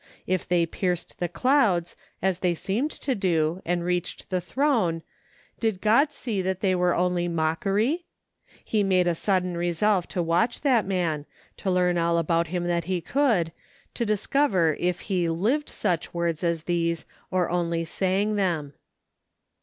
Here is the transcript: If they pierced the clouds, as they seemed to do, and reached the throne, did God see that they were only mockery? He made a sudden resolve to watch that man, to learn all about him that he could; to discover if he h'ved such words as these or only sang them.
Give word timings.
If 0.25 0.47
they 0.47 0.65
pierced 0.65 1.19
the 1.19 1.29
clouds, 1.29 1.95
as 2.23 2.39
they 2.39 2.55
seemed 2.55 2.89
to 2.89 3.13
do, 3.13 3.61
and 3.63 3.83
reached 3.83 4.31
the 4.31 4.41
throne, 4.41 5.03
did 5.59 5.79
God 5.79 6.11
see 6.11 6.41
that 6.41 6.61
they 6.61 6.73
were 6.73 6.95
only 6.95 7.27
mockery? 7.27 8.07
He 8.65 8.81
made 8.81 9.07
a 9.07 9.13
sudden 9.13 9.55
resolve 9.55 10.07
to 10.07 10.23
watch 10.23 10.61
that 10.61 10.87
man, 10.87 11.27
to 11.57 11.69
learn 11.69 11.99
all 11.99 12.17
about 12.17 12.47
him 12.47 12.63
that 12.63 12.85
he 12.85 12.99
could; 12.99 13.51
to 13.93 14.03
discover 14.03 14.75
if 14.79 15.01
he 15.01 15.25
h'ved 15.27 15.69
such 15.69 16.15
words 16.15 16.43
as 16.43 16.63
these 16.63 17.05
or 17.29 17.51
only 17.51 17.85
sang 17.85 18.37
them. 18.37 18.73